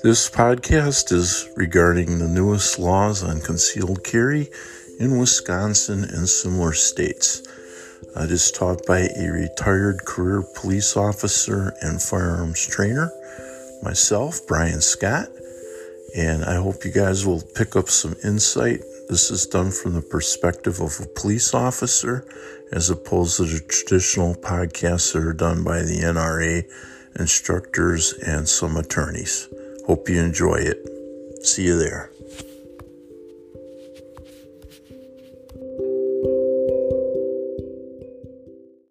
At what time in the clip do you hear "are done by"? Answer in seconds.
25.24-25.82